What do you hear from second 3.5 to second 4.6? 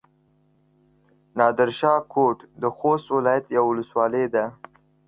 يوه ولسوالي ده.